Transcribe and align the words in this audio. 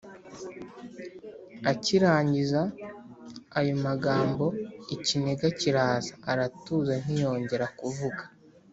akirangiza 1.71 2.61
ayo 3.59 3.73
magambo 3.85 4.45
ikiniga 4.95 5.47
kiraza 5.59 6.13
aratuza 6.31 6.93
ntiyongera 7.03 7.65
kuvuga. 7.79 8.23